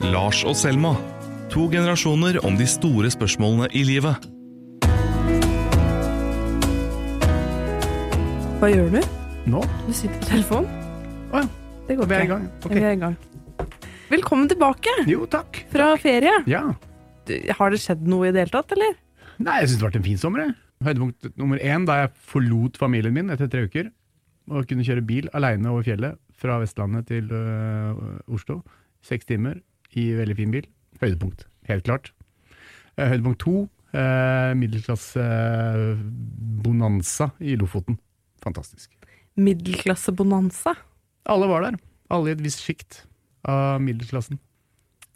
[0.00, 0.94] Lars og Selma.
[1.52, 4.28] To generasjoner om de store spørsmålene i livet.
[8.60, 9.00] Hva gjør du?
[9.52, 9.60] Nå?
[9.84, 10.70] Du sitter på telefonen.
[11.34, 11.50] Å ja.
[11.90, 12.48] Det går Vi er i gang.
[12.64, 12.76] Okay.
[12.78, 13.16] Vi er i gang.
[14.10, 15.64] Velkommen tilbake Jo, takk.
[15.72, 16.32] fra ferie.
[16.50, 16.64] Ja.
[17.28, 18.96] Du, Har det skjedd noe i det hele tatt, eller?
[19.36, 20.52] Nei, jeg syns det har vært en fin sommer.
[20.86, 23.90] Høydepunkt nummer én da jeg forlot familien min etter tre uker.
[24.50, 28.62] Og kunne kjøre bil aleine over fjellet fra Vestlandet til øh, Oslo.
[29.04, 29.60] Seks timer
[29.98, 30.66] i veldig fin bil.
[31.00, 32.10] Høydepunkt, helt klart.
[32.96, 35.94] Eh, Høydepunkt to, eh, middelklasse eh,
[36.62, 37.98] bonanza i Lofoten.
[38.44, 38.90] Fantastisk.
[39.40, 40.74] Middelklassebonanza.
[41.30, 41.78] Alle var der.
[42.10, 43.04] Alle i et visst sjikt
[43.48, 44.38] av middelklassen.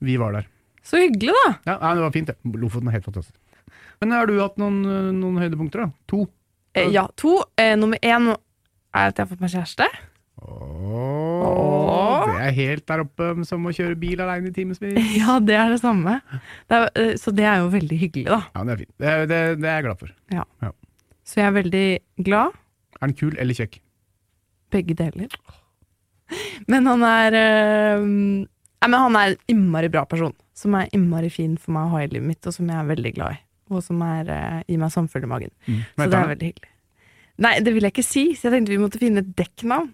[0.04, 0.48] Vi var der.
[0.84, 1.52] Så hyggelig, da.
[1.64, 2.36] Ja, nei, Det var fint, det.
[2.60, 3.38] Lofoten er helt fantastisk.
[4.00, 4.82] Men har du hatt noen,
[5.16, 5.92] noen høydepunkter, da?
[6.12, 6.26] To?
[6.74, 7.38] Eh, ja, to.
[7.56, 8.36] Eh, nummer én er
[9.08, 9.86] at jeg har fått meg kjæreste.
[12.44, 14.80] Er helt der oppe som å kjøre bil aleine i timevis.
[15.20, 16.18] Ja, det er det samme.
[16.68, 18.40] Det er, eh, så det er jo veldig hyggelig, da.
[18.52, 18.94] Ja, det er fint.
[19.00, 20.14] Det, det, det er jeg glad for.
[21.24, 21.86] Så jeg er veldig
[22.26, 22.56] glad.
[22.98, 23.78] Er han kul eller kjekk?
[24.74, 25.38] Begge deler.
[26.68, 28.04] Men han er øh,
[28.84, 30.34] men han er en innmari bra person.
[30.54, 32.90] Som er innmari fin for meg å ha i livet mitt, og som jeg er
[32.90, 33.40] veldig glad i.
[33.72, 35.52] Og som er, øh, gir meg samfunn i magen.
[35.66, 35.80] Mm.
[35.96, 36.70] Så det er veldig hyggelig.
[37.44, 39.88] Nei, det vil jeg ikke si, så jeg tenkte vi måtte finne et dekknavn.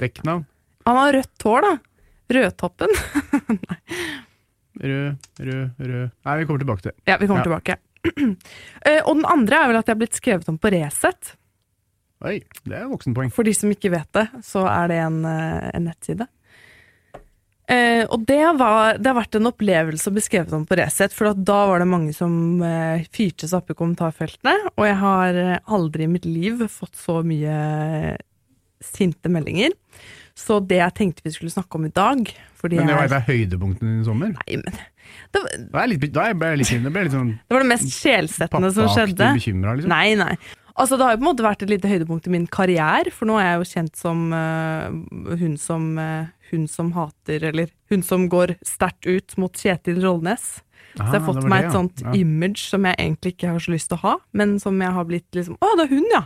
[0.00, 0.46] Dekknavn?
[0.90, 1.72] Han har rødt hår, da.
[2.34, 2.94] Rødtoppen.
[4.80, 7.02] Rød, rød, rød Nei, vi kommer tilbake til det.
[7.10, 7.48] Ja, vi kommer Ja.
[7.50, 7.74] tilbake.
[8.06, 11.34] uh, og den andre er vel at jeg har blitt skrevet om på Resett.
[12.24, 13.32] Oi, det er voksenpoeng.
[13.34, 16.26] For de som ikke vet det, så er det en, eh, en nettside.
[17.70, 21.14] Uh, og det, var, det har vært en opplevelse å bli skrevet om på Resett,
[21.14, 22.32] for da var det mange som
[22.64, 25.38] uh, fyrte seg opp i kommentarfeltene, og jeg har
[25.70, 28.16] aldri i mitt liv fått så mye
[28.84, 29.76] sinte meldinger.
[30.40, 33.10] Så det jeg tenkte vi skulle snakke om i dag fordi Men det var jeg,
[33.10, 34.32] et av høydepunktene dine i sommer?
[34.36, 34.78] Nei, men
[35.32, 37.70] det, var- Da litt, da ble jeg litt, det ble litt sånn det var det
[37.74, 39.30] mest sjelsettende som skjedde.
[39.36, 39.92] Bekymret, liksom.
[39.92, 40.34] Nei, nei.
[40.80, 43.28] Altså, det har jo på en måte vært et lite høydepunkt i min karriere, for
[43.28, 44.86] nå er jeg jo kjent som uh,
[45.40, 50.46] hun som uh, hun som hater, eller hun som går sterkt ut mot Kjetil Rollnes.
[50.96, 51.78] Så jeg har Ah, fått det var meg det, et ja.
[51.78, 52.12] sånt ja.
[52.18, 55.04] image som jeg egentlig ikke har så lyst til å ha, men som jeg har
[55.06, 56.22] blitt liksom Å, det er hun, ja!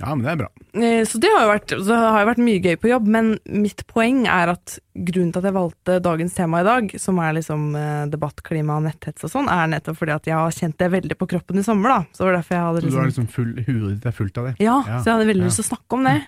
[0.00, 0.48] Ja, men det er bra.
[0.80, 3.84] Eh, Så det har jo vært, så har vært mye gøy på jobb, men mitt
[3.90, 7.68] poeng er at grunnen til at jeg valgte dagens tema i dag, som er liksom
[7.78, 10.90] eh, debatt, klima og netthets og sånn, er nettopp fordi at jeg har kjent det
[10.96, 12.00] veldig på kroppen i sommer, da.
[12.10, 12.90] Så det var derfor jeg hadde liksom...
[12.90, 14.54] Så du har liksom liksom full, huet ditt er fullt av det.
[14.58, 15.48] Ja, Ja, så jeg hadde veldig ja.
[15.50, 16.18] lyst til å snakke om det.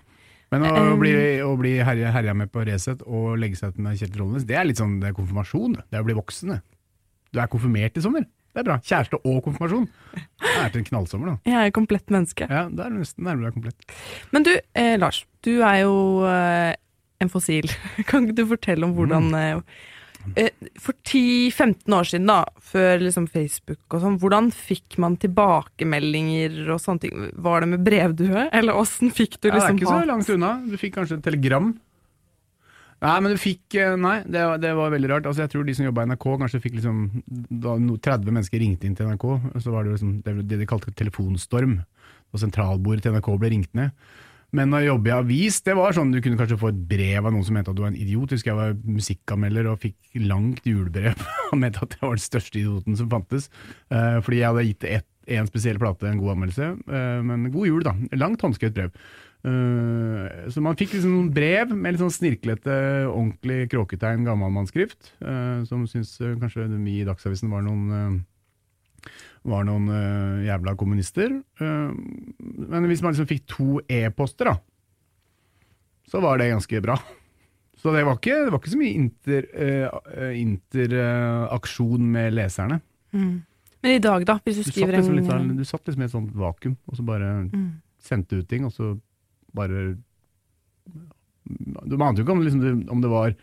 [0.53, 3.79] Men å Um, bli, å bli herja, herja med på Resett og legge seg ut
[3.81, 5.79] med Kjetil Rollnes, det er litt sånn det er konfirmasjon.
[5.89, 6.51] Det er å bli voksen.
[6.53, 6.61] det.
[7.33, 8.27] Du er konfirmert i sommer.
[8.53, 8.77] Det er bra.
[8.85, 9.87] Kjæreste og konfirmasjon.
[10.13, 11.37] Det er til en knallsommer, da.
[11.49, 12.49] Jeg er et komplett menneske.
[12.51, 13.95] Ja, Da er du nesten nærmere deg komplett.
[14.35, 15.95] Men du, eh, Lars, du er jo
[16.29, 16.75] eh,
[17.23, 17.71] en fossil.
[18.11, 19.63] Kan ikke du fortelle om hvordan Mm.
[20.37, 25.17] eh, eh, For 10-15 år siden, da, før liksom Facebook og sånn, hvordan fikk man
[25.17, 27.25] tilbakemeldinger og sånne ting?
[27.43, 30.31] Var det med brevdue, eller åssen fikk du Ja, det er liksom ikke så langt
[30.37, 30.53] unna.
[30.69, 31.73] Du fikk kanskje et telegram.
[33.03, 35.29] Nei, men du fikk eh, Nei, det, det var veldig rart.
[35.29, 37.01] Altså, jeg tror de som jobba i NRK, kanskje fikk liksom
[37.65, 37.77] Da
[38.09, 39.27] 30 mennesker ringte inn til NRK,
[39.65, 41.81] så var det liksom det, det de kalte telefonstorm.
[42.33, 43.91] Og sentralbordet til NRK ble ringt ned.
[44.53, 47.33] Men å jobbe i avis, det var sånn du kunne kanskje få et brev av
[47.33, 48.35] noen som mente at du var en idiot.
[48.37, 51.17] Husker jeg var musikkanmelder og fikk langt julebrev.
[51.51, 53.49] Han mente at jeg var den største idioten som fantes.
[53.89, 56.69] Eh, fordi jeg hadde gitt ett en spesiell plate en god anmeldelse.
[56.85, 57.95] Eh, men god jul, da.
[58.19, 58.93] Langt håndskrevet brev.
[59.43, 62.75] Eh, så man fikk liksom noen brev med litt sånn snirklete,
[63.11, 68.21] ordentlig kråketegn, gammalmannsskrift, uh, som syns uh, kanskje vi i Dagsavisen var noen eh,
[69.49, 71.33] var noen eh, jævla kommunister.
[71.35, 71.89] Eh,
[72.39, 74.55] men hvis man liksom fikk to e-poster, da,
[76.11, 76.99] så var det ganske bra.
[77.83, 82.77] Så det var ikke, det var ikke så mye inter, eh, interaksjon med leserne.
[83.11, 83.41] Mm.
[83.83, 86.05] Men i dag, da, hvis du Du satt, liksom en litt, sånn- du satt liksom
[86.05, 87.65] i et sånt vakuum, og så bare mm.
[87.99, 88.93] sendte ut ting, og så
[89.57, 89.85] bare
[91.43, 93.37] Du ante jo ikke om, liksom, om det var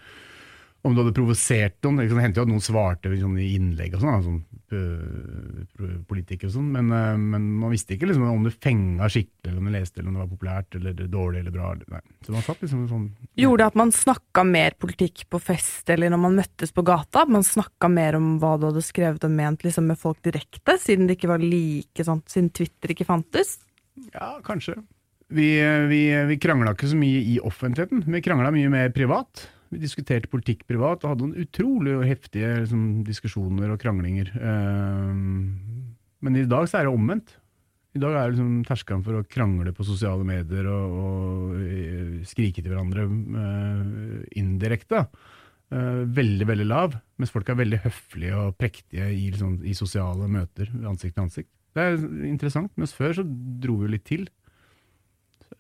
[0.81, 1.99] om du hadde provosert noen.
[1.99, 6.53] Det hendte jo at noen svarte liksom, i innlegg og sånn, sånn øh, politikere og
[6.55, 9.73] sånn, men, øh, men man visste ikke liksom, om du fenga skikkelig, eller om du
[9.75, 11.71] leste, eller om det var populært, eller dårlig, eller bra.
[11.91, 12.01] Nei.
[12.25, 13.09] Så man satt liksom sånn
[13.39, 17.25] Gjorde det at man snakka mer politikk på fest eller når man møttes på gata?
[17.27, 21.09] Man snakka mer om hva du hadde skrevet og ment liksom, med folk direkte, siden
[21.09, 23.57] det ikke var like sånn, siden Twitter ikke fantes?
[24.13, 24.77] Ja, kanskje.
[25.29, 25.47] Vi,
[25.91, 29.45] vi, vi krangla ikke så mye i offentligheten, vi krangla mye mer privat.
[29.69, 34.31] Vi diskuterte politikk privat og hadde noen utrolig heftige liksom, diskusjoner og kranglinger.
[34.41, 35.35] Ehm,
[36.25, 37.35] men i dag så er det omvendt.
[37.93, 42.17] I dag er det liksom terskelen for å krangle på sosiale medier og, og eh,
[42.29, 45.05] skrike til hverandre uh, indirekte.
[45.73, 50.29] uh, veldig, veldig lav, mens folk er veldig høflige og prektige i, liksom, i sosiale
[50.29, 51.51] møter, ansikt til ansikt.
[51.77, 51.97] Det er
[52.29, 54.25] interessant, mens før så dro vi litt til.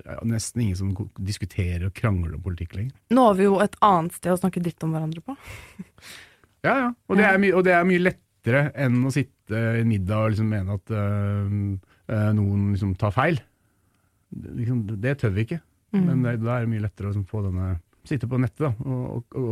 [0.05, 0.91] Er nesten ingen som
[1.25, 2.95] diskuterer og krangler om politikk lenger.
[3.13, 5.37] Nå har vi jo et annet sted å snakke dritt om hverandre på.
[6.59, 6.87] Ja, ja.
[7.07, 10.33] Og det er, og det er mye lettere enn å sitte i en middag og
[10.33, 11.53] liksom mene at øh,
[12.35, 13.39] noen liksom tar feil.
[14.27, 15.61] Det, liksom, det tør vi ikke.
[15.95, 16.01] Mm.
[16.03, 17.77] Men det, da er det mye lettere å liksom få denne
[18.07, 19.49] Sitte på nettet da, og, og,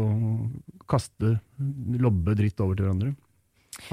[0.82, 1.34] og kaste,
[2.02, 3.12] lobbe dritt over til hverandre.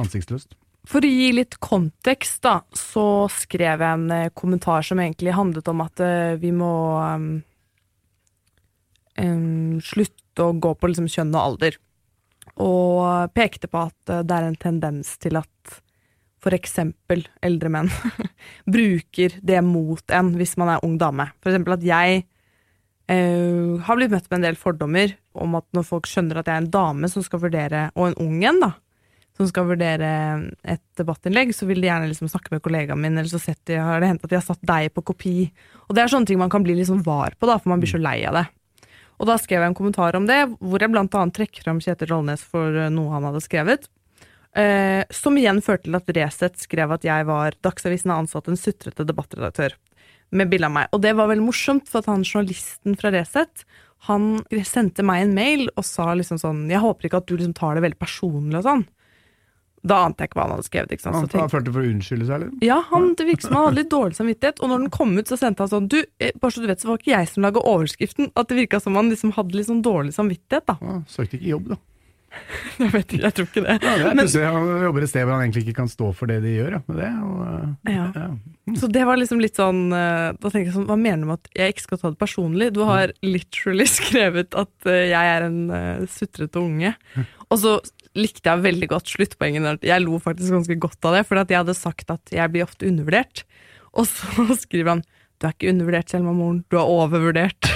[0.00, 0.55] Ansiktsløst.
[0.88, 5.69] For å gi litt kontekst, da, så skrev jeg en eh, kommentar som egentlig handlet
[5.72, 7.40] om at eh, vi må um,
[9.81, 11.81] slutte å gå på liksom, kjønn og alder.
[12.60, 15.50] Og pekte på at eh, det er en tendens til at
[16.52, 17.88] eksempel eldre menn
[18.76, 21.31] bruker det mot en hvis man er ung dame.
[21.40, 22.26] Eksempel at jeg
[23.08, 26.58] uh, har blitt møtt med en del fordommer om at når folk skjønner at jeg
[26.58, 28.75] er en dame som skal vurdere, og en ung en, da,
[29.34, 30.10] som skal vurdere
[30.62, 34.02] et debattinnlegg, så vil de gjerne liksom snakke med kollegaen min, eller så de, har
[34.02, 35.38] det hendt at de har satt deg på kopi.
[35.88, 37.90] Og det er sånne ting man kan bli liksom var på, da, for man blir
[37.90, 38.44] så lei av det.
[39.19, 42.10] Og da skrev jeg en kommentar om det, hvor jeg blant annet trekker fram Kjetil
[42.10, 43.88] Rollnes for eh, noe han hadde skrevet.
[44.54, 48.58] Eh, som igjen førte til at Resett skrev at jeg var Dagsavisen har ansatt en
[48.58, 49.75] sutrete debattredaktør.
[50.34, 50.90] Med bilde av meg.
[50.94, 53.66] Og det var veldig morsomt, for at han journalisten fra Resett
[54.08, 57.54] han sendte meg en mail og sa liksom sånn Jeg håper ikke at du liksom
[57.56, 58.84] tar det veldig personlig og sånn.
[59.84, 60.92] Da ante jeg ikke hva han hadde skrevet.
[60.96, 61.19] ikke sant?
[61.34, 62.52] Han han følte for å unnskylde seg, eller?
[62.64, 64.60] ja, han, Det virket som han hadde litt dårlig samvittighet.
[64.64, 66.81] Og når den kom ut, så sendte han sånn Du, eh, bare så du vet,
[66.81, 68.31] så var ikke jeg som laga overskriften.
[68.34, 70.78] At det virka som han liksom hadde litt sånn dårlig samvittighet, da.
[70.81, 71.81] Ja, søkte ikke jobb, da.
[72.82, 73.75] Jeg vet ikke, jeg tror ikke det.
[73.78, 76.26] Ja, det er Men- Han jobber et sted hvor han egentlig ikke kan stå for
[76.26, 76.72] det de gjør.
[76.75, 78.06] Ja, med det, og, ja.
[78.16, 78.25] Ja.
[78.66, 78.76] Mm.
[78.81, 81.38] Så det var liksom litt sånn eh, Da tenker jeg sånn, Hva mener du med
[81.44, 82.72] at jeg ikke skal ta det personlig?
[82.75, 86.94] Du har literally skrevet at eh, jeg er en uh, sutrete unge.
[87.52, 87.76] Og så
[88.19, 89.84] likte jeg veldig godt sluttpoenget.
[89.87, 92.66] Jeg lo faktisk ganske godt av det, for at jeg hadde sagt at jeg blir
[92.66, 93.44] ofte undervurdert.
[93.94, 95.05] Og så skriver han
[95.43, 97.66] du er ikke undervurdert, Selma Moren, du er overvurdert.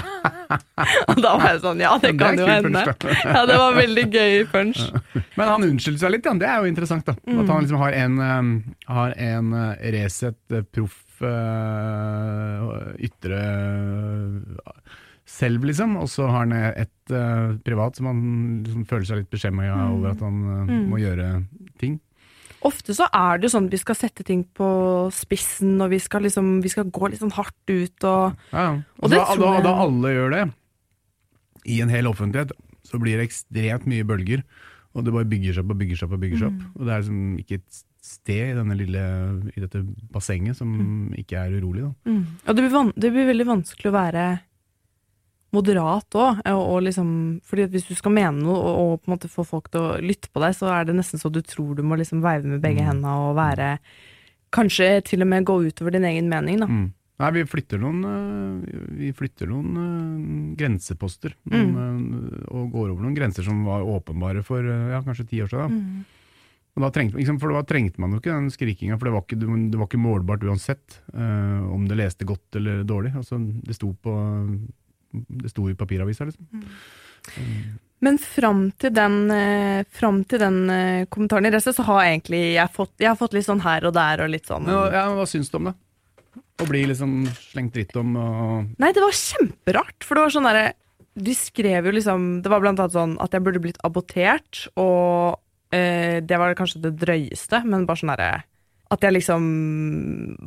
[1.10, 2.82] og da var jeg sånn, ja, det Men kan jo hende.
[3.22, 4.80] Ja, det var veldig gøy punch.
[5.38, 6.34] Men han unnskyldte seg litt, ja.
[6.42, 7.06] det er jo interessant.
[7.06, 7.14] da.
[7.22, 7.38] Mm.
[7.44, 8.50] At han liksom har en, um,
[8.90, 14.99] har en uh, Resett uh, proff uh, ytre uh,
[15.30, 15.96] selv, liksom.
[16.00, 18.20] Og så har han et uh, privat som han
[18.66, 19.92] liksom føler seg litt beskjemma Mm.
[19.96, 20.38] over at han
[20.68, 21.28] uh, må gjøre
[21.80, 21.98] ting.
[22.66, 24.66] Ofte så er det jo sånn at vi skal sette ting på
[25.16, 28.72] spissen, og vi skal liksom, vi skal gå litt sånn hardt ut og Ja, ja.
[29.00, 30.42] Og Og da, da, da alle gjør det,
[31.64, 32.52] i en hel offentlighet,
[32.84, 34.42] så blir det ekstremt mye bølger.
[34.96, 36.12] Og det bare bygger seg opp og bygger seg opp.
[36.16, 36.60] Og bygger seg Mm.
[36.60, 36.76] opp.
[36.80, 39.02] Og det er liksom ikke et sted i, lille,
[39.56, 41.14] i dette bassenget som Mm.
[41.20, 41.82] ikke er urolig.
[41.84, 42.12] Da.
[42.48, 44.40] Og det blir, det blir veldig vanskelig å være
[45.54, 47.10] moderat òg, og, og liksom
[47.46, 49.98] Fordi hvis du skal mene noe og, og på en måte få folk til å
[50.02, 52.62] lytte på deg, så er det nesten så du tror du må liksom veive med
[52.62, 52.88] begge Mm.
[52.92, 53.74] hendene og være
[54.50, 56.66] Kanskje til og med gå utover din egen mening, da.
[56.66, 56.88] Mm.
[57.20, 61.36] Nei, vi flytter noen, øh, vi flytter noen øh, grenseposter.
[61.52, 62.48] Noen, mm.
[62.48, 65.70] og går over noen grenser som var åpenbare for ja, kanskje ti år siden.
[65.70, 65.76] Da.
[65.76, 66.20] Mm.
[66.78, 69.24] Og da trengte, liksom, for da trengte man jo ikke den skrikinga, for det var
[69.26, 73.10] ikke, det var ikke målbart uansett uh, om det leste godt eller dårlig.
[73.18, 74.14] Altså, det sto på
[75.10, 76.62] det sto i papiravisa, liksom.
[78.00, 82.54] Men fram til den, eh, fram til den eh, kommentaren i resten, så har egentlig
[82.54, 85.18] jeg fått, jeg har fått litt sånn her og der og litt sånn ja, men
[85.18, 85.74] hva syns du om det?
[86.60, 90.48] Å bli liksom slengt dritt om og Nei, det var kjemperart, for det var sånn
[90.48, 90.64] derre
[91.28, 95.40] De skrev jo liksom Det var blant annet sånn at jeg burde blitt abortert, og
[95.76, 98.44] eh, det var kanskje det drøyeste, men bare sånn derre
[98.96, 99.50] At jeg liksom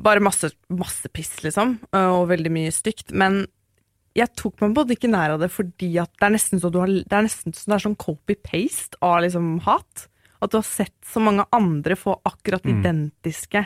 [0.06, 3.14] Bare masse, masse piss, liksom, og veldig mye stygt.
[3.14, 3.44] Men
[4.16, 6.78] jeg tok meg både ikke nær av det fordi at det er nesten så du
[6.80, 10.08] har Det er nesten så det er sånn copy-paste av liksom hat.
[10.42, 12.82] At du har sett så mange andre få akkurat Mm.
[12.84, 13.66] identiske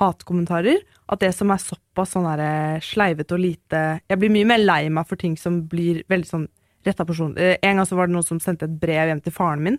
[0.00, 0.78] hatkommentarer.
[1.08, 4.88] At det som er såpass sånn der, sleivete og lite Jeg blir mye mer lei
[4.88, 6.48] meg for ting som blir veldig sånn
[6.86, 7.38] retta personlig.
[7.38, 9.78] Eh, En gang så var det noen som sendte et brev hjem til faren min.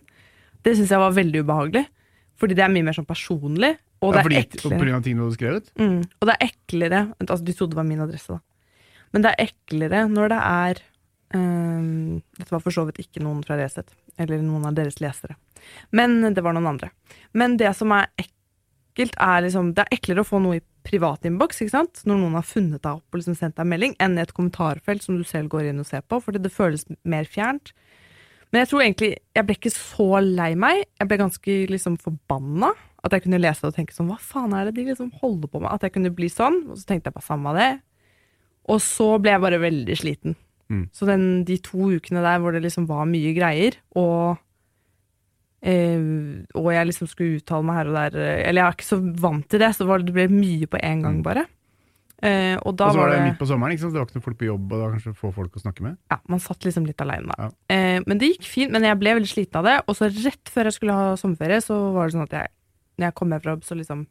[0.63, 1.85] Det syns jeg var veldig ubehagelig.
[2.37, 3.77] Fordi det er mye mer sånn personlig.
[4.01, 4.79] Og ja, det fordi, er På eklere.
[4.81, 5.71] grunn av ting du hadde skrevet?
[5.79, 6.03] Mm.
[6.21, 8.39] Og det er eklere Altså, de trodde det var min adresse, da.
[9.15, 10.81] Men det er eklere når det er
[11.35, 15.37] um, Dette var for så vidt ikke noen fra Resett, eller noen av deres lesere.
[15.95, 16.91] Men det var noen andre.
[17.37, 21.59] Men det som er ekkelt, er liksom Det er eklere å få noe i privatinnboks,
[21.65, 21.83] ikke?
[22.07, 25.03] Når noen har funnet deg opp og liksom sendt deg melding, enn i et kommentarfelt
[25.03, 27.73] som du selv går inn og ser på, fordi det føles mer fjernt.
[28.51, 30.85] Men jeg tror egentlig Jeg ble ikke så lei meg.
[30.99, 32.71] Jeg ble ganske liksom forbanna.
[33.05, 35.51] At jeg kunne lese det og tenke sånn Hva faen er det de liksom holder
[35.51, 35.71] på med?
[35.71, 36.63] At jeg kunne bli sånn.
[36.71, 37.69] Og så tenkte jeg bare samme av det.
[38.67, 40.35] Og så ble jeg bare veldig sliten.
[40.69, 40.89] Mm.
[40.91, 44.35] Så den, de to ukene der hvor det liksom var mye greier, og
[45.63, 46.01] eh,
[46.57, 48.99] og jeg liksom skulle uttale meg her og der eh, Eller jeg er ikke så
[49.23, 51.23] vant til det, så det, det ble mye på en gang, Mm.
[51.23, 51.45] bare.
[52.17, 53.93] Eh, og Og så var det midt på sommeren, ikke sant?
[53.93, 55.83] det var ikke noen folk på jobb, og det var kanskje få folk å snakke
[55.85, 55.97] med.
[56.09, 57.35] Ja, man satt liksom litt aleine, da.
[57.43, 57.49] Ja.
[57.69, 59.75] Eh, men det gikk fint, men jeg ble veldig sliten av det.
[59.87, 62.49] Og så rett før jeg skulle ha sommerferie, så var det sånn at jeg,
[62.97, 64.07] når jeg kom hjem fra jobb, så liksom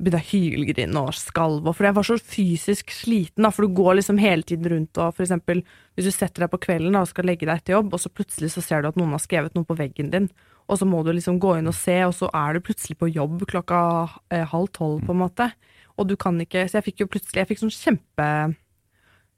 [0.00, 1.74] begynte jeg å hylgrine og skalve.
[1.76, 5.16] For jeg var så fysisk sliten, da, for du går liksom hele tiden rundt og
[5.16, 5.60] for eksempel
[5.94, 8.12] hvis du setter deg på kvelden da, og skal legge deg etter jobb, og så
[8.12, 10.30] plutselig så ser du at noen har skrevet noe på veggen din,
[10.70, 13.10] og så må du liksom gå inn og se, og så er du plutselig på
[13.10, 13.82] jobb klokka
[14.32, 15.50] eh, halv tolv, på en måte.
[15.98, 18.26] Og du kan ikke Så jeg fikk jo plutselig Jeg fikk sånn kjempe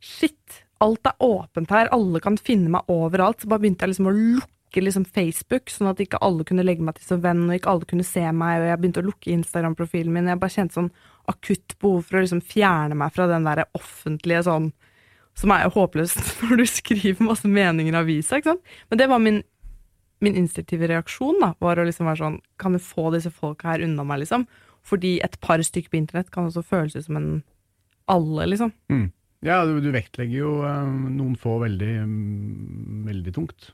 [0.03, 3.41] Shit, alt er åpent her, alle kan finne meg overalt.
[3.43, 6.85] Så bare begynte jeg liksom å lukke liksom Facebook, sånn at ikke alle kunne legge
[6.87, 9.35] meg til som venn, og ikke alle kunne se meg, og jeg begynte å lukke
[9.35, 10.31] Instagram-profilen min.
[10.33, 10.89] Jeg bare kjente sånn
[11.29, 14.73] akutt behov for å liksom fjerne meg fra den derre offentlige sånn
[15.39, 18.75] Som er håpløst når du skriver masse meninger i avisa, ikke sant.
[18.91, 19.43] Men det var min
[20.23, 23.83] min instinktive reaksjon da, var å liksom være sånn Kan du få disse folka her
[23.83, 24.47] unna meg, liksom?
[24.87, 27.33] Fordi et par stykker på internett kan også føles ut som en
[28.11, 28.73] alle, liksom.
[29.43, 33.73] Ja, du, du vektlegger jo eh, noen få veldig, mm, veldig tungt,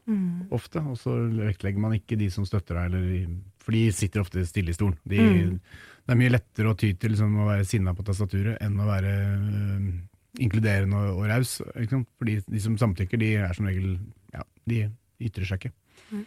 [0.57, 0.81] ofte.
[0.81, 4.73] Og så vektlegger man ikke de som støtter deg, eller, for de sitter ofte stille
[4.73, 4.99] i stolen.
[5.05, 5.61] De, Mm.
[6.09, 8.87] Det er mye lettere å ty til liksom, å være sinna på tastaturet enn å
[8.89, 9.91] være eh,
[10.41, 11.59] inkluderende og, og raus.
[12.17, 13.99] Fordi de som samtykker, de er som regel
[14.33, 14.79] ja, de
[15.21, 15.75] ytrer seg ikke.
[16.09, 16.23] Mm.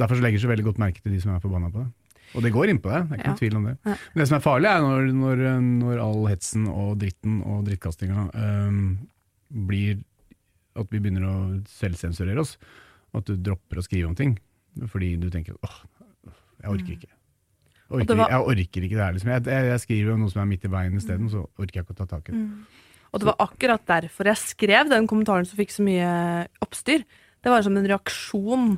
[0.00, 1.90] Derfor så legger så veldig godt merke til de som er forbanna på det.
[2.36, 3.74] Og det går inn på deg, det er ikke noen tvil om det.
[3.88, 5.42] Men det som er farlig, er når, når,
[5.80, 8.82] når all hetsen og dritten og drittkastinga øhm,
[9.68, 10.02] blir
[10.78, 11.36] at vi begynner å
[11.72, 12.56] selvsensurere oss.
[13.16, 14.36] At du dropper å skrive om ting
[14.92, 15.78] fordi du tenker åh,
[16.62, 17.08] jeg orker ikke.
[17.08, 19.14] Jeg Og orker, var- jeg orker ikke det her.
[19.16, 19.30] Liksom.
[19.32, 21.86] Jeg, jeg, jeg skriver om noe som er midt i veien isteden, så orker jeg
[21.86, 22.44] ikke å ta tak i det.
[23.08, 26.10] Og det var akkurat derfor jeg skrev den kommentaren som fikk så mye
[26.62, 27.02] oppstyr.
[27.42, 28.68] Det var som en reaksjon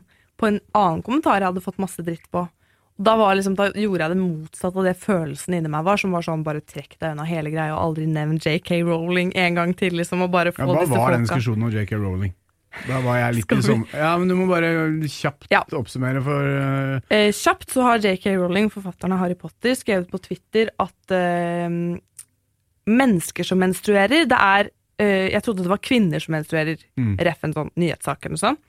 [0.41, 2.47] på en annen kommentar jeg hadde fått masse dritt på.
[3.01, 6.13] Da, var liksom, da gjorde jeg det motsatt av det følelsen inni meg var, som
[6.13, 9.73] var sånn bare trekk deg unna hele greia og aldri nevn JK Rowling en gang
[9.79, 12.35] til, liksom, og bare få Ja, hva disse var den diskusjonen om JK Rowling?
[12.87, 14.69] Da var jeg litt liksom i sånn Ja, men du må bare
[15.11, 15.65] kjapt Ja.
[15.75, 17.01] oppsummere for uh...
[17.11, 21.67] Eh, kjapt så har JK Rowling, forfatteren av Harry Potter, skrevet på Twitter at eh,
[22.91, 27.17] mennesker som menstruerer, det er eh, Jeg trodde det var kvinner som menstruerer, Mm.
[27.19, 28.61] ref en sånn nyhetssak eller noe sånt.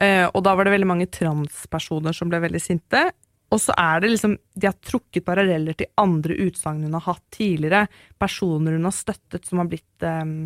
[0.00, 3.10] Eh, og da var det veldig mange transpersoner som ble veldig sinte.
[3.50, 7.24] Og så er det liksom De har trukket paralleller til andre utsagn hun har hatt
[7.34, 7.88] tidligere.
[8.18, 10.36] Personer hun har støttet som har blitt eh,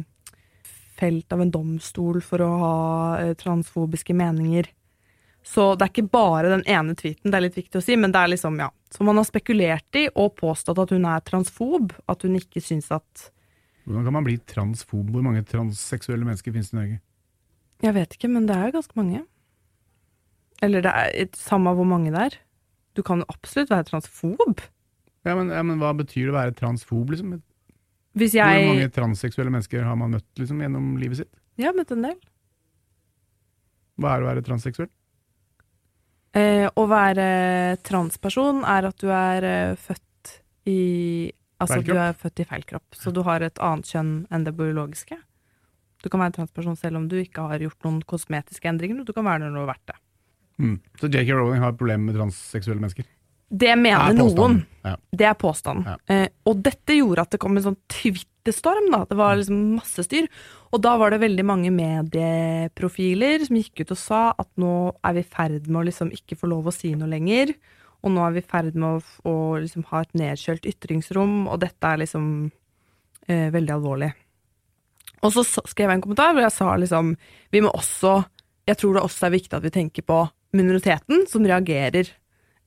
[0.96, 2.78] felt av en domstol for å ha
[3.20, 4.70] eh, transfobiske meninger.
[5.44, 8.14] Så det er ikke bare den ene tweeten, det er litt viktig å si, men
[8.14, 8.70] det er liksom, ja.
[8.88, 12.88] Så man har spekulert i og påstått at hun er transfob, at hun ikke syns
[12.94, 13.28] at
[13.84, 15.10] Hvordan kan man bli transfob?
[15.12, 17.00] Hvor mange transseksuelle mennesker finnes det i Norge?
[17.84, 19.18] Jeg vet ikke, men det er jo ganske mange.
[20.64, 22.38] Eller det er samme hvor mange det er.
[22.94, 24.62] Du kan jo absolutt være transfob.
[25.24, 27.38] Ja, men, ja, men hva betyr det å være transfob, liksom?
[28.14, 31.32] Hvis Hvor mange transseksuelle mennesker har man møtt liksom, gjennom livet sitt?
[31.58, 32.18] Ja, møtt en del.
[33.98, 34.90] Hva er det å være transseksuell?
[36.34, 37.26] Eh, å være
[37.86, 40.32] transperson er at du er eh, født
[40.70, 40.80] i
[41.62, 44.52] Altså du er født i feil kropp, så du har et annet kjønn enn det
[44.58, 45.16] biologiske.
[46.02, 49.14] Du kan være transperson selv om du ikke har gjort noen kosmetiske endringer, og du
[49.16, 49.96] kan være det når du har vært det.
[50.60, 50.78] Mm.
[51.00, 53.06] Så JK Rowling har problemer med transseksuelle mennesker?
[53.54, 54.62] Det mener det noen.
[54.82, 54.94] Ja.
[55.12, 55.86] Det er påstanden.
[55.86, 55.96] Ja.
[56.10, 58.88] Eh, og dette gjorde at det kom en sånn Twitter-storm.
[58.92, 59.04] da.
[59.08, 60.26] Det var liksom masse styr.
[60.74, 65.16] Og da var det veldig mange medieprofiler som gikk ut og sa at nå er
[65.18, 67.54] vi i ferd med å liksom ikke få lov å si noe lenger.
[68.04, 71.62] Og nå er vi i ferd med å, å liksom ha et nedkjølt ytringsrom, og
[71.62, 72.26] dette er liksom
[73.28, 74.10] eh, veldig alvorlig.
[75.24, 77.14] Og så skrev jeg en kommentar hvor jeg sa liksom
[77.54, 78.18] vi må også
[78.68, 80.18] Jeg tror det også er viktig at vi tenker på
[80.56, 82.10] minoriteten som reagerer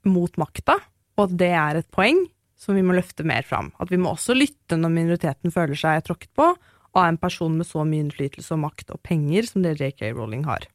[0.07, 0.77] mot makta,
[1.17, 2.25] og at det er et poeng
[2.57, 3.71] som vi må løfte mer fram.
[3.81, 6.51] At vi må også lytte når minoriteten føler seg tråkket på
[6.97, 10.47] av en person med så mye innflytelse og makt og penger som det JK Rowling
[10.47, 10.65] har.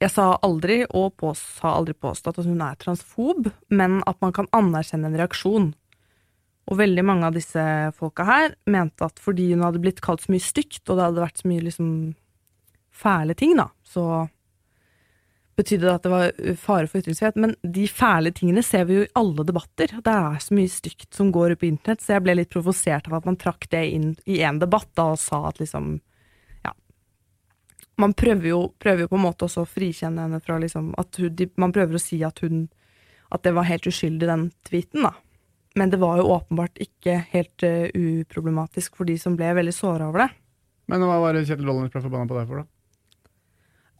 [0.00, 4.32] Jeg sa aldri, og pås, har aldri påstått at hun er transfob, men at man
[4.32, 5.66] kan anerkjenne en reaksjon.
[6.70, 7.62] Og veldig mange av disse
[7.98, 11.24] folka her mente at fordi hun hadde blitt kalt så mye stygt, og det hadde
[11.26, 11.90] vært så mye liksom
[13.00, 14.06] fæle ting, da, så
[15.58, 17.38] betydde det at det var uh, fare for ytringsfrihet.
[17.40, 19.96] Men de fæle tingene ser vi jo i alle debatter.
[20.04, 23.10] Det er så mye stygt som går opp på internett, så jeg ble litt provosert
[23.10, 25.98] av at man trakk det inn i en debatt da, og sa at liksom
[26.66, 26.74] Ja.
[28.00, 31.16] Man prøver jo, prøver jo på en måte også å frikjenne henne fra liksom at
[31.20, 32.68] hun, de, Man prøver å si at hun
[33.30, 35.14] At det var helt uskyldig, den tweeten, da.
[35.78, 40.08] Men det var jo åpenbart ikke helt uh, uproblematisk for de som ble veldig såra
[40.10, 40.30] over det.
[40.90, 42.79] Men hva var Kjetil Rollins ble forbanna på deg for, da?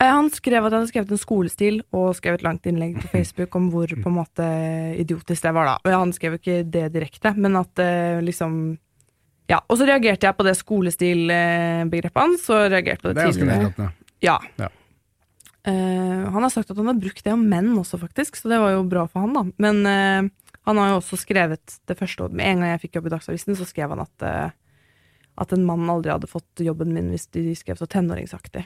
[0.00, 3.10] Eh, Han skrev at jeg hadde skrevet en skolestil, og skrev et langt innlegg på
[3.12, 4.46] Facebook om hvor på en måte
[5.00, 5.96] idiotisk det var, da.
[5.98, 8.78] Han skrev ikke det direkte, men at eh, liksom
[9.50, 9.58] Ja.
[9.68, 13.56] Og så reagerte jeg på det skolestilbegrepet hans, og reagerte på det, Det er tidligere.
[13.58, 13.92] nedlatende.
[14.22, 14.38] Ja.
[14.58, 14.68] Ja.
[15.68, 18.60] Uh, han har sagt at han har brukt det om menn også, faktisk, så det
[18.62, 19.42] var jo bra for han, da.
[19.60, 20.30] Men uh,
[20.64, 23.12] han har jo også skrevet det første året Med en gang jeg fikk jobb i
[23.12, 24.50] Dagsavisen, så skrev han at, uh,
[25.36, 28.64] at en mann aldri hadde fått jobben min hvis de skrev så tenåringsaktig.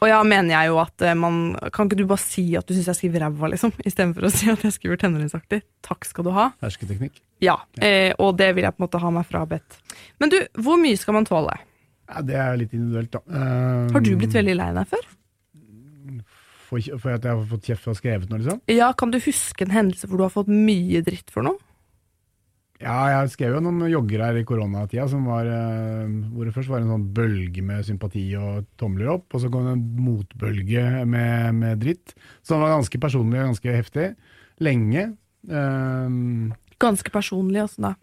[0.00, 1.40] Og ja, mener jeg jo at eh, man
[1.76, 3.74] Kan ikke du bare si at du syns jeg skriver ræva, liksom?
[3.84, 5.60] Istedenfor å si at jeg skriver tenåringsaktig.
[5.86, 6.46] Takk skal du ha.
[6.64, 7.20] Hersketeknikk.
[7.44, 9.78] Ja, eh, og det vil jeg på en måte ha meg frabedt.
[10.20, 11.54] Men du, hvor mye skal man tåle?
[12.10, 13.20] Ja, det er litt individuelt, da.
[13.28, 15.08] Eh, Har du blitt veldig lei deg før?
[16.70, 18.60] For, for at jeg har fått kjeft for å ha skrevet noe, liksom?
[18.70, 21.58] Ja, kan du huske en hendelse hvor du har fått mye dritt for noe?
[22.80, 26.70] Ja, jeg skrev jo noen joggere her i koronatida som var eh, Hvor det først
[26.72, 30.84] var en sånn bølge med sympati og tomler opp, og så kom det en motbølge
[31.04, 32.14] med, med dritt.
[32.40, 34.06] Så den var ganske personlig og ganske heftig.
[34.64, 35.10] Lenge.
[35.48, 37.96] Um, Ganske personlig, åssen da.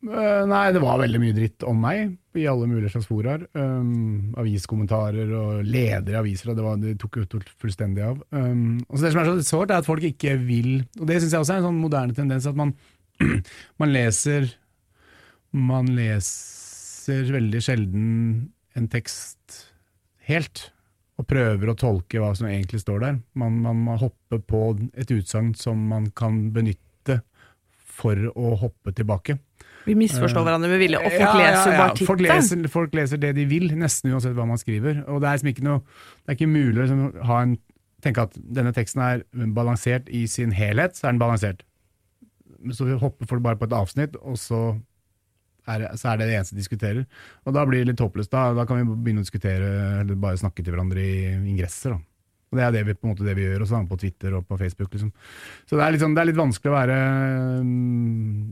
[0.00, 3.42] Eh, nei, det var veldig mye dritt om meg i alle mulige slags foraer.
[3.52, 8.22] Um, aviskommentarer og ledere i aviser, det, var, det tok jo fullstendig av.
[8.32, 11.18] Um, og så Det som er så sårt, er at folk ikke vil Og det
[11.20, 12.72] syns jeg også er en sånn moderne tendens, at man,
[13.80, 14.48] man leser
[15.52, 18.04] Man leser veldig sjelden
[18.78, 19.64] en tekst
[20.30, 20.68] helt.
[21.20, 23.18] Og prøver å tolke hva som egentlig står der.
[23.36, 24.62] Man, man må hoppe på
[24.94, 27.20] et utsagn som man kan benytte
[28.00, 29.36] for å hoppe tilbake.
[29.84, 31.80] Vi misforstår Eh, hverandre med vilje, og folk Ja, ja, leser jo ja.
[31.80, 35.02] bare Folk leser, folk leser det de vil, nesten uansett hva man skriver.
[35.08, 35.82] Og det er, liksom ikke, noe,
[36.24, 37.56] det er ikke mulig å liksom,
[38.04, 39.24] tenke at denne teksten er
[39.56, 41.64] balansert i sin helhet, så er den balansert.
[42.60, 44.60] Men så hopper folk bare på et avsnitt, og så
[45.68, 47.02] er, så er det det eneste de diskuterer.
[47.46, 48.32] Og da blir det litt håpløst.
[48.32, 51.96] Da, da kan vi begynne å diskutere, eller bare snakke til hverandre i ingresser.
[51.96, 52.00] Da.
[52.50, 54.46] Og det er det vi, på en måte det vi gjør, også på Twitter og
[54.48, 54.90] på Facebook.
[54.90, 55.12] Liksom.
[55.70, 56.96] Så det er, sånn, det er litt vanskelig å være
[57.60, 58.48] um,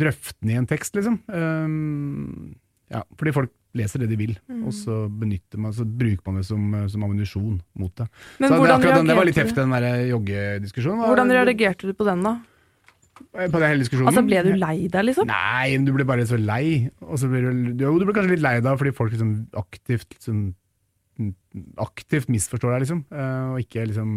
[0.00, 1.20] drøftende i en tekst, liksom.
[1.30, 2.56] Um,
[2.90, 4.62] ja, fordi folk leser det de vil, Mm.
[4.66, 8.08] og så man, så bruker man det som, som ammunisjon mot det.
[8.40, 11.04] Men så det, akkurat den, det var litt heftig, den der joggediskusjonen.
[11.04, 12.38] Hvordan reagerte du på den, da?
[13.18, 14.10] På den hele diskusjonen?
[14.10, 15.28] Altså, Ble du lei deg, liksom?
[15.30, 16.88] Nei, du ble bare så lei.
[17.04, 20.16] Og så ble du, jo, du ble kanskje litt lei deg fordi folk liksom aktivt
[20.16, 20.42] liksom,
[21.82, 23.02] aktivt misforstår deg, liksom.
[23.10, 24.10] eh, og ikke liksom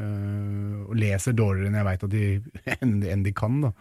[0.00, 2.06] eh, Og leser dårligere enn jeg veit
[2.78, 3.72] enn, enn de kan, da.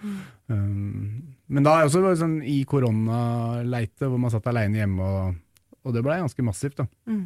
[0.52, 5.96] Um, men da er også sånn i koronaleite, hvor man satt aleine hjemme, og, og
[5.96, 6.88] det blei ganske massivt, da.
[7.08, 7.26] Mm.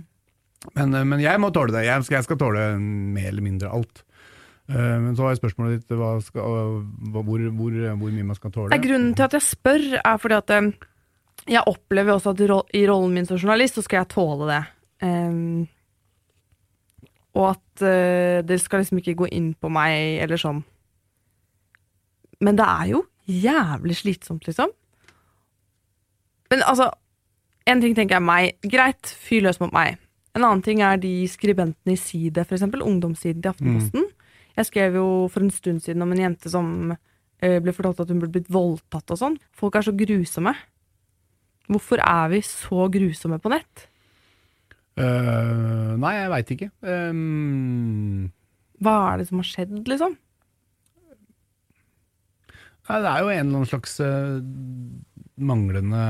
[0.78, 1.88] Men, eh, men jeg må tåle det.
[1.88, 4.04] Jeg skal, jeg skal tåle mer eller mindre alt.
[4.72, 5.92] Eh, men så er spørsmålet ditt
[6.26, 6.56] skal,
[7.12, 7.44] hvor, hvor,
[8.00, 8.80] hvor mye man skal tåle.
[8.84, 10.72] Grunnen til at jeg spør, er fordi at eh,
[11.50, 12.42] jeg opplever også at
[12.78, 14.62] i rollen min som journalist, så skal jeg tåle det.
[15.04, 15.68] Ehm,
[17.34, 20.62] og at eh, det skal liksom ikke gå inn på meg, eller sånn.
[22.42, 24.72] Men det er jo jævlig slitsomt, liksom.
[26.52, 26.90] Men altså,
[27.70, 30.00] en ting tenker jeg meg, greit, fyr løs mot meg.
[30.36, 34.06] En annen ting er de skribentene i Side, eksempel, ungdomssiden til Aftenposten.
[34.62, 38.12] Jeg skrev jo for en stund siden om en jente som eh, ble fortalt at
[38.14, 39.38] hun ble blitt voldtatt og sånn.
[39.58, 40.54] Folk er så grusomme.
[41.72, 43.88] Hvorfor er vi så grusomme på nett?
[45.00, 46.70] Uh, nei, jeg veit ikke.
[46.84, 48.28] Um,
[48.84, 50.18] Hva er det som har skjedd, liksom?
[52.92, 54.42] nei, det er jo en eller annen slags uh,
[55.42, 56.06] manglende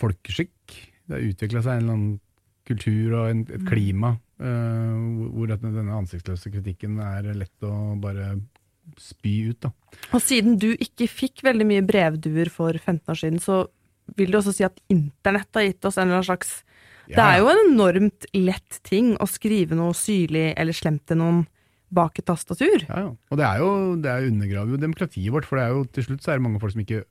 [0.00, 0.76] folkeskikk.
[1.04, 2.20] Det har utvikla seg en eller annen
[2.64, 8.40] kultur og en, et klima hvor- hvor denne ansiktsløse kritikken er lett å bare
[8.98, 9.60] spy ut.
[9.60, 9.70] da.
[10.12, 13.66] Og siden du ikke fikk veldig mye brevduer for 15 år siden, så
[14.16, 16.62] vil du også si at internett har gitt oss en eller annen slags
[17.06, 21.46] Det er jo en enormt lett ting å skrive noe syrlig eller slemt til noen
[21.92, 22.80] bak et tastatur.
[22.88, 23.10] Ja, ja.
[23.30, 26.02] Og det er jo det er undergraver jo demokratiet vårt, for det er jo til
[26.04, 27.04] slutt så er det mange folk som ikke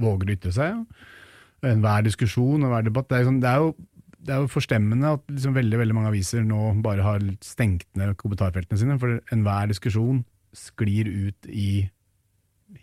[0.00, 0.72] våger å ytre seg.
[0.72, 1.70] Ja.
[1.74, 3.08] Enhver diskusjon og hver debatt.
[3.08, 3.74] Det er, sånn, det er jo
[4.18, 8.16] det er jo forstemmende at liksom veldig veldig mange aviser nå bare har stengt ned
[8.18, 10.24] kommentarfeltene sine, for enhver diskusjon
[10.56, 11.86] sklir ut i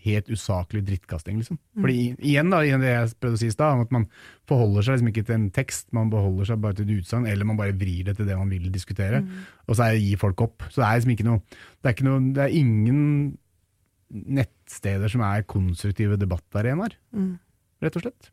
[0.06, 1.60] helt usaklig drittkasting, liksom.
[1.78, 4.08] Fordi igjen da, igjen det jeg prøvde å si i stad, at man
[4.50, 7.50] forholder seg liksom ikke til en tekst, man beholder seg bare til et utsagn, eller
[7.50, 9.22] man bare vrir det til det man vil diskutere,
[9.68, 10.66] og så er, gir folk opp.
[10.72, 11.42] Så det er liksom ikke noe,
[11.86, 13.02] det er noe, det er ingen
[14.40, 16.98] nettsteder som er konstruktive debattarenaer,
[17.86, 18.32] rett og slett.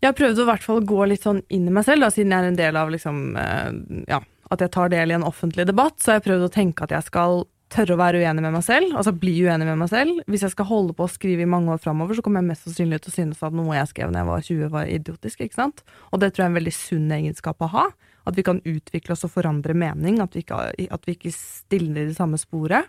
[0.00, 2.10] Jeg har prøvd å i hvert fall gå litt sånn inn i meg selv, da,
[2.14, 3.70] siden jeg er en del av liksom, eh,
[4.08, 5.98] ja, at jeg tar del i en offentlig debatt.
[6.00, 8.64] Så har jeg prøvd å tenke at jeg skal tørre å være uenig med meg
[8.64, 10.20] selv, altså bli uenig med meg selv.
[10.30, 12.64] Hvis jeg skal holde på å skrive i mange år framover, så kommer jeg mest
[12.64, 15.42] sannsynlig til å synes at noe jeg skrev da jeg var 20 var idiotisk.
[15.44, 15.82] ikke sant?
[16.12, 17.86] Og det tror jeg er en veldig sunn egenskap å ha.
[18.28, 20.20] At vi kan utvikle oss og forandre mening.
[20.24, 20.62] At vi ikke,
[20.96, 22.88] at vi ikke stiller i det samme sporet.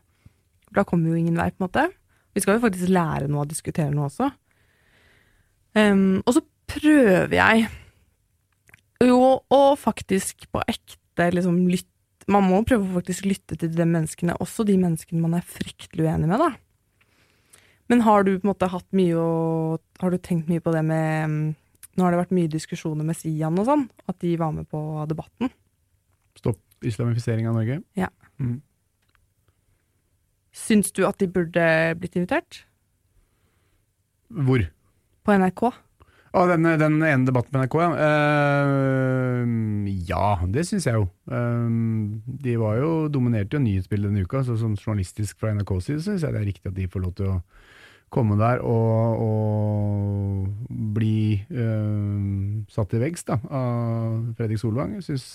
[0.76, 1.88] Da kommer jo ingen vei, på en måte.
[2.36, 4.30] Vi skal jo faktisk lære noe og diskutere noe også.
[5.76, 7.68] Um, og så prøver jeg
[9.06, 11.88] jo å faktisk på ekte liksom lytte
[12.30, 16.06] Man må prøve å faktisk lytte til de menneskene, også de menneskene man er fryktelig
[16.06, 16.52] uenig med, da.
[17.90, 20.84] Men har du på en måte hatt mye å Har du tenkt mye på det
[20.86, 21.34] med
[21.98, 24.80] Nå har det vært mye diskusjoner med Sian og sånn, at de var med på
[25.10, 25.50] debatten.
[26.38, 27.82] Stopp islamifisering av Norge?
[27.98, 28.08] Ja.
[28.40, 28.62] Mm.
[30.56, 31.66] Syns du at de burde
[32.00, 32.62] blitt invitert?
[34.30, 34.64] Hvor?
[35.26, 35.66] På NRK?
[36.30, 37.90] Å, den, den ene debatten på NRK, ja.
[37.98, 41.08] Uh, ja, det syns jeg jo.
[41.26, 41.66] Uh,
[42.46, 46.28] de var jo, dominerte jo nyhetsbildet denne uka, så som journalistisk fra NRKs side syns
[46.28, 47.40] jeg det er riktig at de får lov til å
[48.14, 53.42] komme der og, og bli uh, satt til veggs av
[54.38, 55.00] Fredrik Solvang.
[55.00, 55.28] Jeg syns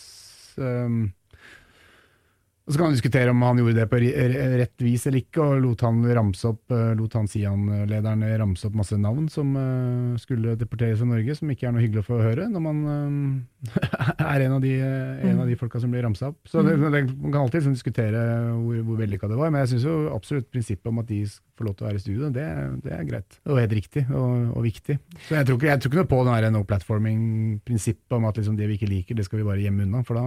[2.65, 5.59] og Så kan man diskutere om han gjorde det på rett vis eller ikke, og
[5.61, 10.55] lot han ramse opp, eh, lot han Sian-lederen ramse opp masse navn som uh, skulle
[10.57, 13.69] deporteres fra Norge, som ikke er noe hyggelig å få høre når man uh,
[14.33, 16.41] er en av, de, en av de folka som blir ramsa opp.
[16.49, 18.25] Så det, det, Man kan alltid liksom, diskutere
[18.55, 21.77] hvor, hvor vellykka det var, men jeg syns absolutt prinsippet om at de får lov
[21.77, 22.49] til å være i studio, det,
[22.87, 23.39] det er greit.
[23.45, 24.97] Og helt riktig og, og viktig.
[25.29, 28.57] Så jeg tror, ikke, jeg tror ikke noe på den no platforming-prinsippet om at liksom,
[28.57, 30.01] det vi ikke liker, det skal vi bare gjemme unna.
[30.09, 30.27] for da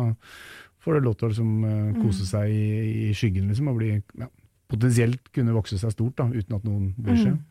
[0.88, 2.30] får lov til å liksom, eh, kose mm.
[2.32, 2.66] seg i,
[3.10, 3.92] i skyggen liksom, og bli,
[4.24, 4.30] ja,
[4.72, 7.38] potensielt kunne vokse seg stort da, uten at noen bryr seg.
[7.38, 7.46] Mm.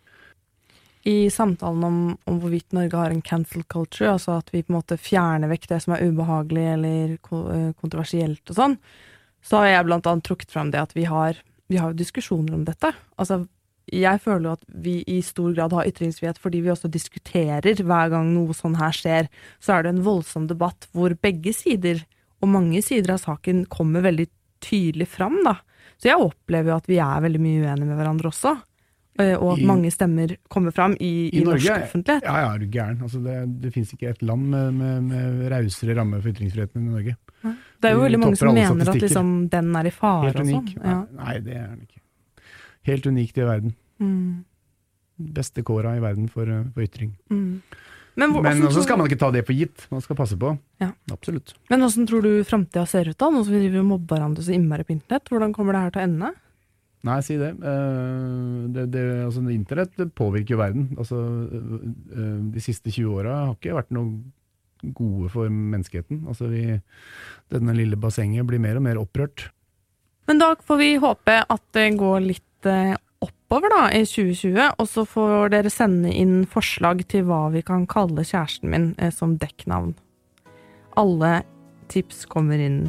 [1.07, 4.81] I samtalen om, om, hvorvidt Norge har en cancel culture, altså at vi på en
[4.81, 8.75] måte fjerner vekk det som er ubehagelig eller eh, kontroversielt og sånn,
[9.46, 11.38] så har jeg blant annet trukket fram det at vi har,
[11.70, 12.90] vi har diskusjoner om dette.
[13.22, 13.44] Altså,
[13.87, 18.11] jeg føler jo at vi i stor grad har ytringsfrihet fordi vi også diskuterer hver
[18.11, 19.31] gang noe sånn her skjer.
[19.62, 22.03] Så er det en voldsom debatt hvor begge sider
[22.47, 24.29] og mange sider av saken kommer veldig
[24.63, 25.59] tydelig fram, da.
[25.99, 28.55] Så jeg opplever jo at vi er veldig mye uenige med hverandre også.
[29.17, 32.27] Eh, og at I, mange stemmer kommer fram i, i, i Norge, norsk offentlighet.
[32.27, 32.99] Ja, ja, er du gæren.
[33.03, 36.93] Altså det, det fins ikke et land med, med, med rausere rammer for ytringsfriheten enn
[36.93, 37.17] Norge.
[37.47, 40.69] Det er jo veldig mange som mener at liksom, den er i fare og sånn.
[40.83, 40.99] Ja.
[41.17, 42.03] Nei, det er den ikke.
[42.91, 43.75] Helt unikt i verden.
[44.03, 44.45] Mm.
[45.37, 47.15] Beste kåra i verden for, for ytring.
[47.33, 47.63] Mm.
[48.17, 49.85] Men, hvor, Men også skal man ikke ta det for gitt.
[49.93, 50.55] Man skal passe på.
[50.81, 50.89] Ja.
[51.13, 51.53] Absolutt.
[51.69, 54.45] Men åssen tror du framtida ser ut da, nå som vi driver og mobber hverandre
[54.47, 55.29] så innmari på internett?
[55.29, 56.31] Hvordan kommer det her til å ende?
[57.07, 57.53] Nei, si det.
[57.61, 60.89] Uh, det, det altså, internett påvirker jo verden.
[60.97, 66.25] Altså, uh, de siste 20 åra har ikke vært noe gode for menneskeheten.
[66.31, 66.65] Altså, vi,
[67.53, 69.51] denne lille bassenget blir mer og mer opprørt.
[70.27, 72.43] Men da får vi håpe at det går litt
[73.25, 77.87] oppover da, i 2020, og så får dere sende inn forslag til hva vi kan
[77.91, 79.95] kalle kjæresten min eh, som dekknavn.
[80.97, 81.41] Alle
[81.93, 82.87] tips kommer inn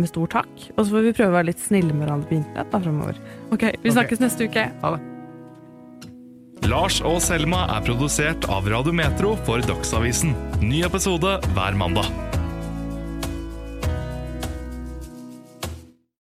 [0.00, 2.38] med stor takk, og så får vi prøve å være litt snille med hverandre på
[2.40, 3.22] internett da fremover.
[3.54, 4.26] Ok, Vi snakkes okay.
[4.26, 4.68] neste uke.
[4.82, 5.08] Ha det.
[6.70, 10.36] Lars og Selma er produsert av Radio Metro for Dagsavisen.
[10.62, 12.31] Ny episode hver mandag.